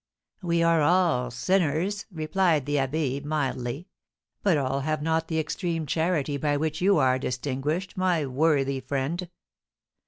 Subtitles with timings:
[0.41, 3.87] "We are all sinners," replied the abbé, mildly;
[4.41, 9.29] "but all have not the extreme charity by which you are distinguished, my worthy friend.